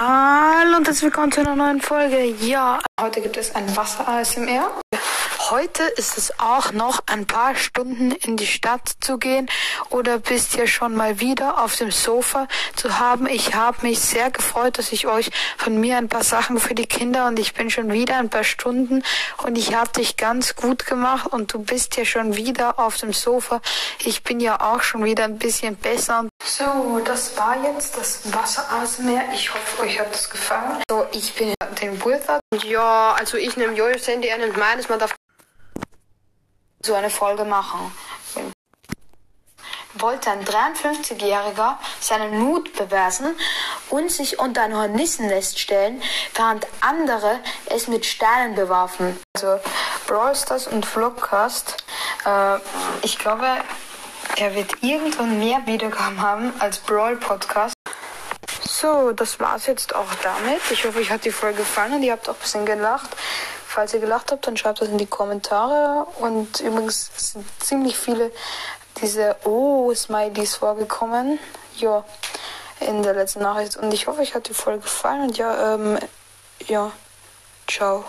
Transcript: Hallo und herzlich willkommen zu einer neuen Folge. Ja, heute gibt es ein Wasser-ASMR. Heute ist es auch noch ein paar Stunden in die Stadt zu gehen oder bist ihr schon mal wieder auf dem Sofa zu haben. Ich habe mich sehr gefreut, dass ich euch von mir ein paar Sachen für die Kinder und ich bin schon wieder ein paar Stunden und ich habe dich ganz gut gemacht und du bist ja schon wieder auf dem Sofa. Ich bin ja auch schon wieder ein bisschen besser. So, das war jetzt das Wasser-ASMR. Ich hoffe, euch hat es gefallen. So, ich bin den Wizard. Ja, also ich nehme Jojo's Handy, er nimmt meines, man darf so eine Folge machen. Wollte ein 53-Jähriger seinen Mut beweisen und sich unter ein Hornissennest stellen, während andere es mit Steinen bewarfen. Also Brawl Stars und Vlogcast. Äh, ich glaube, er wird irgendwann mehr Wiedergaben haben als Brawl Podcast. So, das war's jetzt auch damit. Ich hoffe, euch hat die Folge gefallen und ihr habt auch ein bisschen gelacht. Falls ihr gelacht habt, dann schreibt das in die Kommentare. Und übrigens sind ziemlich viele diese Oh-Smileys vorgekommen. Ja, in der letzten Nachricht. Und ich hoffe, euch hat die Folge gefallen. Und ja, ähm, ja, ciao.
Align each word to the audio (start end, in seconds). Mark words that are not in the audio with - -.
Hallo 0.00 0.76
und 0.76 0.86
herzlich 0.86 1.06
willkommen 1.06 1.32
zu 1.32 1.40
einer 1.40 1.56
neuen 1.56 1.80
Folge. 1.80 2.22
Ja, 2.40 2.78
heute 3.00 3.20
gibt 3.20 3.36
es 3.36 3.56
ein 3.56 3.76
Wasser-ASMR. 3.76 4.70
Heute 5.50 5.82
ist 5.82 6.18
es 6.18 6.38
auch 6.38 6.72
noch 6.72 7.00
ein 7.06 7.26
paar 7.26 7.56
Stunden 7.56 8.12
in 8.12 8.36
die 8.36 8.46
Stadt 8.46 8.92
zu 9.00 9.18
gehen 9.18 9.48
oder 9.90 10.18
bist 10.18 10.56
ihr 10.56 10.66
schon 10.66 10.94
mal 10.94 11.20
wieder 11.20 11.64
auf 11.64 11.74
dem 11.76 11.90
Sofa 11.90 12.46
zu 12.76 12.98
haben. 12.98 13.26
Ich 13.26 13.54
habe 13.54 13.86
mich 13.86 13.98
sehr 13.98 14.30
gefreut, 14.30 14.78
dass 14.78 14.92
ich 14.92 15.06
euch 15.06 15.30
von 15.56 15.80
mir 15.80 15.96
ein 15.96 16.08
paar 16.08 16.22
Sachen 16.22 16.58
für 16.58 16.74
die 16.74 16.86
Kinder 16.86 17.26
und 17.26 17.38
ich 17.38 17.54
bin 17.54 17.70
schon 17.70 17.90
wieder 17.90 18.18
ein 18.18 18.28
paar 18.28 18.44
Stunden 18.44 19.02
und 19.42 19.56
ich 19.56 19.74
habe 19.74 19.90
dich 19.92 20.16
ganz 20.16 20.54
gut 20.54 20.86
gemacht 20.86 21.26
und 21.32 21.54
du 21.54 21.60
bist 21.60 21.96
ja 21.96 22.04
schon 22.04 22.36
wieder 22.36 22.78
auf 22.78 22.98
dem 22.98 23.12
Sofa. 23.12 23.62
Ich 24.04 24.22
bin 24.22 24.40
ja 24.40 24.60
auch 24.60 24.82
schon 24.82 25.02
wieder 25.02 25.24
ein 25.24 25.38
bisschen 25.38 25.76
besser. 25.76 26.26
So, 26.58 26.98
das 27.04 27.36
war 27.36 27.56
jetzt 27.62 27.96
das 27.96 28.34
Wasser-ASMR. 28.34 29.32
Ich 29.32 29.54
hoffe, 29.54 29.82
euch 29.82 30.00
hat 30.00 30.12
es 30.12 30.28
gefallen. 30.28 30.82
So, 30.90 31.06
ich 31.12 31.32
bin 31.36 31.54
den 31.80 32.04
Wizard. 32.04 32.40
Ja, 32.64 33.12
also 33.12 33.36
ich 33.36 33.56
nehme 33.56 33.74
Jojo's 33.74 34.08
Handy, 34.08 34.26
er 34.26 34.38
nimmt 34.38 34.56
meines, 34.56 34.88
man 34.88 34.98
darf 34.98 35.14
so 36.84 36.94
eine 36.94 37.10
Folge 37.10 37.44
machen. 37.44 37.92
Wollte 39.94 40.32
ein 40.32 40.44
53-Jähriger 40.44 41.78
seinen 42.00 42.40
Mut 42.40 42.76
beweisen 42.76 43.36
und 43.90 44.10
sich 44.10 44.40
unter 44.40 44.62
ein 44.62 44.76
Hornissennest 44.76 45.60
stellen, 45.60 46.02
während 46.34 46.66
andere 46.80 47.38
es 47.66 47.86
mit 47.86 48.04
Steinen 48.04 48.56
bewarfen. 48.56 49.16
Also 49.36 49.60
Brawl 50.08 50.34
Stars 50.34 50.66
und 50.66 50.84
Vlogcast. 50.84 51.76
Äh, 52.26 52.56
ich 53.02 53.16
glaube, 53.16 53.46
er 54.36 54.54
wird 54.54 54.82
irgendwann 54.82 55.38
mehr 55.38 55.66
Wiedergaben 55.66 56.20
haben 56.20 56.52
als 56.60 56.78
Brawl 56.78 57.16
Podcast. 57.16 57.74
So, 58.62 59.12
das 59.12 59.40
war's 59.40 59.66
jetzt 59.66 59.94
auch 59.94 60.14
damit. 60.22 60.60
Ich 60.70 60.84
hoffe, 60.84 61.00
euch 61.00 61.10
hat 61.10 61.24
die 61.24 61.32
Folge 61.32 61.58
gefallen 61.58 61.94
und 61.94 62.02
ihr 62.02 62.12
habt 62.12 62.28
auch 62.28 62.34
ein 62.34 62.40
bisschen 62.40 62.66
gelacht. 62.66 63.10
Falls 63.66 63.92
ihr 63.92 64.00
gelacht 64.00 64.30
habt, 64.30 64.46
dann 64.46 64.56
schreibt 64.56 64.80
das 64.80 64.88
in 64.88 64.98
die 64.98 65.06
Kommentare. 65.06 66.06
Und 66.20 66.60
übrigens 66.60 67.10
sind 67.16 67.44
ziemlich 67.60 67.98
viele 67.98 68.30
diese 69.00 69.36
Oh-Smileys 69.44 70.54
vorgekommen. 70.54 71.38
Ja, 71.76 72.04
in 72.80 73.02
der 73.02 73.14
letzten 73.14 73.40
Nachricht. 73.40 73.76
Und 73.76 73.92
ich 73.92 74.06
hoffe, 74.06 74.20
euch 74.20 74.34
hat 74.34 74.48
die 74.48 74.54
Folge 74.54 74.82
gefallen. 74.82 75.22
Und 75.22 75.38
ja, 75.38 75.74
ähm, 75.74 75.98
ja, 76.66 76.92
ciao. 77.66 78.04